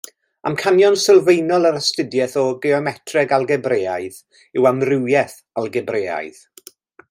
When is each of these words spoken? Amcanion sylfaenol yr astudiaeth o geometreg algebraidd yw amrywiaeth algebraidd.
Amcanion 0.49 0.95
sylfaenol 1.01 1.67
yr 1.69 1.77
astudiaeth 1.81 2.33
o 2.43 2.45
geometreg 2.63 3.35
algebraidd 3.39 4.19
yw 4.61 4.69
amrywiaeth 4.73 5.37
algebraidd. 5.65 6.45